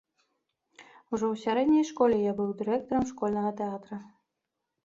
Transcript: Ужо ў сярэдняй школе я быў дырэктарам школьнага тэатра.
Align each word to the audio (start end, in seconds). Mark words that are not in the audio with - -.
Ужо 1.15 1.25
ў 1.33 1.41
сярэдняй 1.43 1.85
школе 1.91 2.17
я 2.23 2.33
быў 2.39 2.49
дырэктарам 2.63 3.07
школьнага 3.11 3.51
тэатра. 3.61 3.97